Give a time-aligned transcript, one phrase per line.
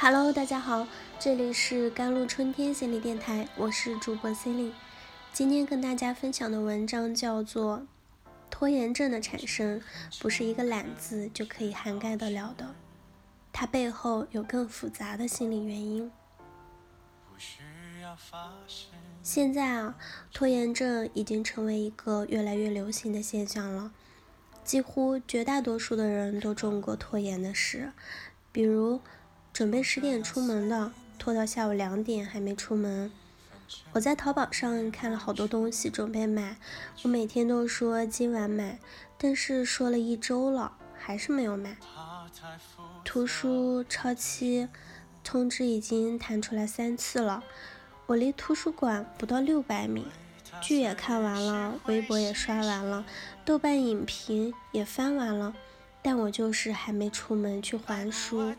[0.00, 0.86] Hello，大家好，
[1.18, 4.74] 这里是甘露春天心理电台，我是主播 c e l i n e
[5.32, 7.78] 今天跟大家分享的文章叫做
[8.48, 9.82] 《拖延症的产生
[10.20, 12.76] 不是一个懒字就可以涵盖得了的，
[13.52, 16.08] 它背后有更复杂的心理原因》。
[19.20, 19.96] 现在啊，
[20.32, 23.90] 拖延症已经成为一个越来越流行的现象了，
[24.62, 27.92] 几乎绝大多数的人都中过拖延的事，
[28.52, 29.00] 比如
[29.58, 33.10] 准备十点出门的，拖到下午两点还没出门。
[33.90, 36.56] 我在淘宝上看了好多东西准备买，
[37.02, 38.78] 我每天都说今晚买，
[39.18, 41.76] 但是说了一周了，还是没有买。
[43.04, 44.68] 图书超期
[45.24, 47.42] 通知已经弹出来三次了。
[48.06, 50.06] 我离图书馆不到六百米，
[50.62, 53.04] 剧也看完了，微博也刷完了，
[53.44, 55.52] 豆瓣影评也翻完了，
[56.00, 58.54] 但我就是还没出门去还书。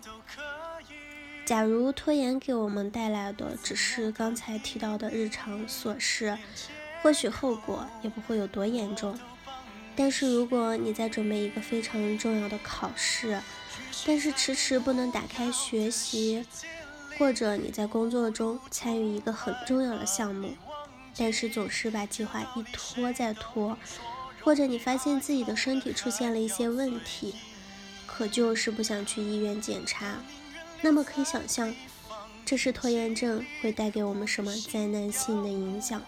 [1.49, 6.37] 假如拖延给我们带来的只是刚才提到的日常琐事，
[7.01, 9.17] 或许后果也不会有多严重。
[9.95, 13.41] 但是如果你在准备一个非常重要的考试，
[14.05, 16.45] 但是迟迟不能打开学习，
[17.17, 20.53] 或者你在工作中参与一个很重要的项目，
[21.17, 23.75] 但是总是把计划一拖再拖，
[24.43, 27.33] 或者你发现自己的身体出现了一些问题，
[28.05, 30.17] 可就是不想去医院检查，
[30.81, 31.73] 那么可以想象，
[32.45, 36.01] 这是拖延症会带给我们什么灾难性的影响。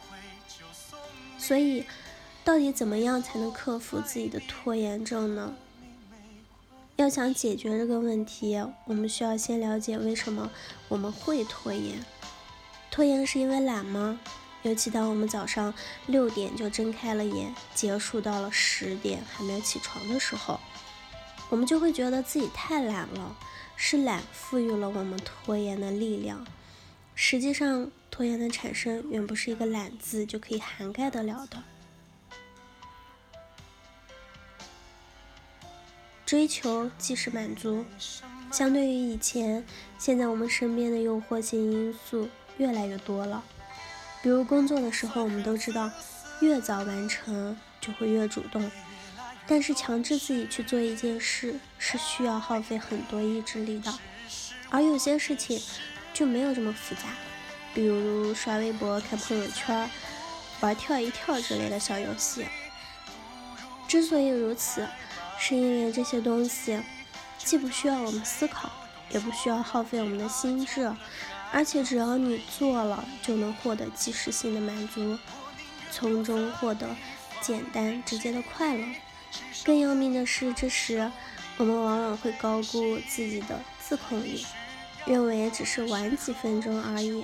[1.38, 1.86] 所以，
[2.44, 5.54] 到底怎么样才能克服自己的拖延症呢？
[6.98, 10.52] 要想解决这个问题，我们需要先了解为什么
[10.88, 12.04] 我们会拖延。
[12.92, 14.20] 拖延是因为懒吗？
[14.64, 15.74] 尤其当我们早上
[16.06, 20.60] 六点就睁开了眼，结束到了十点还没有起床的时候，
[21.52, 23.38] 我们就会觉得自己太懒了。
[23.84, 26.46] 是懒赋予了我们拖延的力量。
[27.16, 31.64] 实际上，拖延的产生远不是一个懒字就可以涵盖得了的。
[36.28, 37.84] 追求即是满足。
[38.52, 39.66] 相对于以前，
[39.98, 43.44] 现在我们身边的诱惑性因素越来越多了。
[44.22, 45.90] 比如工作的时候，我们都知道，
[46.42, 48.70] 越早完成就会越主动。
[49.48, 53.94] 但是强制自己去做一件事，是需要耗费很多意志力的。
[54.70, 55.62] 而有些事情
[56.14, 57.02] 就没有这么复杂，
[57.74, 59.90] 比如刷微博、看朋友圈、
[60.62, 62.46] 玩跳一跳之类的小游戏。
[63.88, 64.88] 之所以如此，
[65.38, 66.80] 是因为这些东西
[67.38, 68.72] 既不需要我们思考，
[69.10, 70.90] 也不需要耗费我们的心智，
[71.52, 75.18] 而且只要你做了，就能获得即时性的满足，
[75.92, 76.96] 从中获得
[77.42, 78.86] 简单直接的快乐。
[79.64, 81.12] 更要命的是，这时
[81.58, 84.46] 我们往往会高估自己的自控力，
[85.06, 87.24] 认为只是晚几分钟而已，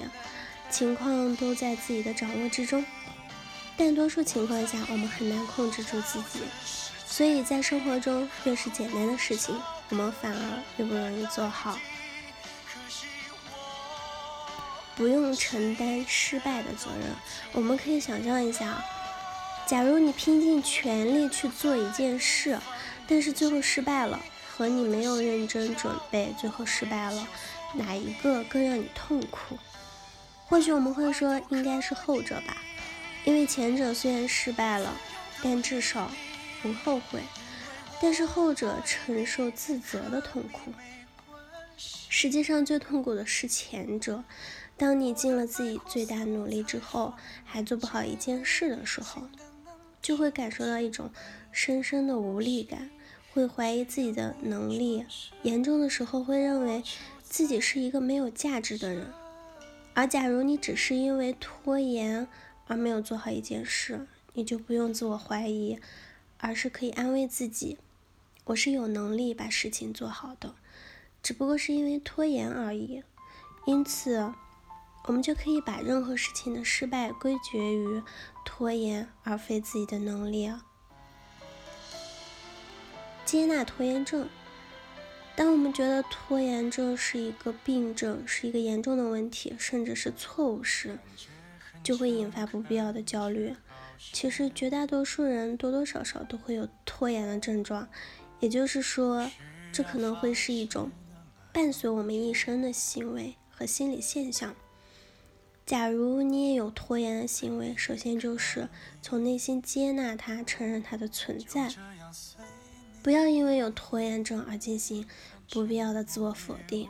[0.69, 2.85] 情况都在自己的掌握之中。
[3.75, 6.41] 但多数情况下，我们很难控制住自己。
[7.05, 11.77] 所以在生活中，越是简单的事情，我们反而越不容易做好。
[14.95, 17.15] 不用承担失败的责任，
[17.53, 18.83] 我们可以想象一下，
[19.67, 22.57] 假如你拼尽全力去做一件事，
[23.07, 24.19] 但是最后失败了，
[24.49, 27.27] 和你没有认真准备最后失败了，
[27.73, 29.57] 哪一个更让你痛苦？
[30.47, 32.57] 或许我们会说，应该是后者吧，
[33.25, 34.95] 因为前者虽然失败了，
[35.43, 36.09] 但至少。
[36.59, 37.21] 不后悔，
[38.01, 40.73] 但是后者承受自责的痛苦。
[41.77, 44.23] 实际上，最痛苦的是前者。
[44.75, 47.13] 当你尽了自己最大努力之后，
[47.45, 49.21] 还做不好一件事的时候，
[50.07, 51.11] 就会感受到一种
[51.51, 52.89] 深深的无力感，
[53.33, 55.05] 会怀疑自己的能力，
[55.41, 56.81] 严重的时候会认为
[57.21, 59.07] 自己是一个没有价值的人。
[59.93, 62.25] 而假如你只是因为拖延
[62.67, 65.77] 而没有做好一件事，你就不用自我怀疑。
[66.37, 67.77] 而是可以安慰自己，
[68.45, 70.55] 我是有能力把事情做好的，
[71.21, 73.03] 只不过是因为拖延而已。
[73.65, 74.33] 因此，
[75.07, 78.03] 我们就可以把任何事情的失败归结于
[78.45, 80.53] 拖延，而非自己的能力。
[83.25, 84.29] 接纳拖延症。
[85.35, 90.99] 当我们觉得拖延症是一个病症，是一个严重的问题，甚至是错误时，
[91.81, 93.55] 就会引发不必要的焦虑。
[93.97, 97.87] 其实绝大多数人多多少少都会有拖延的症状，
[98.39, 99.29] 也就是说，
[99.71, 100.91] 这可能会是一种
[101.53, 104.55] 伴随我们一生的行为和心理现象。
[105.67, 108.69] 假如你也有拖延的行为，首先就是
[109.01, 111.69] 从内心接纳它，承认它的存在，
[113.03, 115.05] 不要因为有拖延症而进行
[115.51, 116.87] 不必要的自我否定，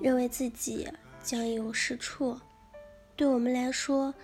[0.00, 0.88] 认为自己
[1.22, 2.40] 将一无是处。
[3.14, 4.14] 对我们来说，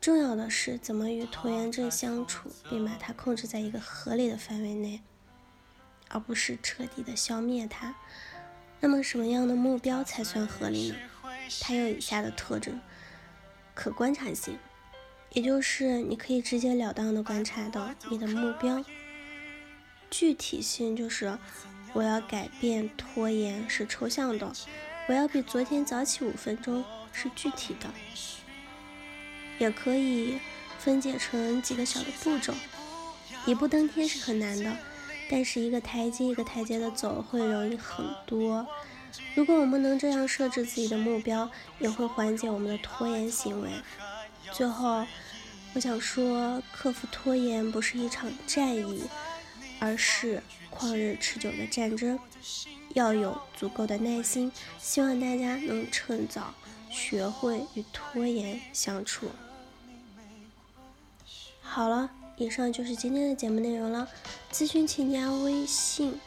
[0.00, 5.00] 重要的是怎么与拖延症相处，并把它控制在一个合理的范围内，
[6.10, 7.96] 而不是彻底的消灭它。
[8.78, 10.96] 那么，什么样的目标才算合理呢？
[11.60, 12.80] 它有以下的特征：
[13.76, 14.58] 可观察性，
[15.32, 18.82] 也就是你可以直截了当的观察到你的目标；
[20.10, 21.38] 具体性，就是
[21.92, 24.50] 我要改变拖延是抽象的，
[25.08, 26.82] 我要比昨天早起五分钟
[27.12, 27.86] 是具体的。
[29.58, 30.38] 也可以
[30.78, 32.54] 分解成几个小的步骤，
[33.44, 34.74] 一步登天是很难的，
[35.30, 38.66] 但是一个台阶一个台阶的走会容易很多。
[39.34, 43.70] 如果我们能这样设置自己的目标，也会缓解我们的拖延行为。
[44.52, 45.06] 最后，
[45.74, 49.04] 我想说，克服拖延不是一场战役，
[49.78, 52.18] 而是旷日持久的战争，
[52.94, 54.50] 要有足够的耐心。
[54.78, 56.54] 希望大家能趁早
[56.88, 59.28] 学会与拖延相处。
[61.60, 64.08] 好了，以上就是今天的节目内容了。
[64.50, 66.18] 咨询请加微信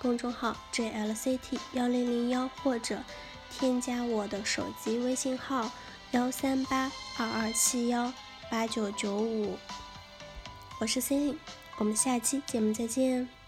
[0.00, 3.02] 公众号 jlct 幺零零幺，或者
[3.50, 5.70] 添加我的手机微信号
[6.12, 8.10] 幺三八二二七幺
[8.50, 9.58] 八九九五。
[10.78, 11.38] 我是 c e l i n e
[11.76, 13.39] 我们下期节目再见。